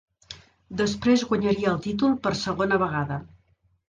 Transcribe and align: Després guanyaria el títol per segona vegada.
Després 0.79 1.25
guanyaria 1.31 1.69
el 1.73 1.77
títol 1.83 2.15
per 2.23 2.31
segona 2.39 2.81
vegada. 2.85 3.19